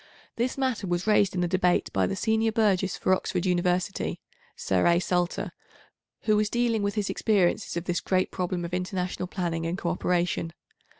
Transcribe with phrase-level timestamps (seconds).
[0.35, 4.19] This matter was 867 raised in the Debate by the Senior Burgess for Oxford University
[4.55, 4.99] (Sir A.
[4.99, 5.51] Salter),
[6.21, 9.89] who was dealing with his experiences of this great problem of international planning and co
[9.91, 10.53] operation.